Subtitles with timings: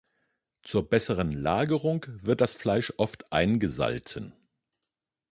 [0.63, 4.33] Zur besseren Lagerung wird das Fleisch oft eingesalzen.